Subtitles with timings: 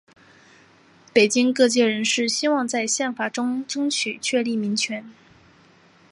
[1.13, 5.05] 北京各界人士希望在宪法中争取确立民权。